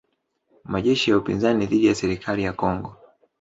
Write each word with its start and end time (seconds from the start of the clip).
Majeshi 0.63 1.11
ya 1.11 1.17
upinzani 1.17 1.65
dhidi 1.65 1.85
ya 1.85 1.95
serikali 1.95 2.43
ya 2.43 2.53
Kongo 2.53 2.97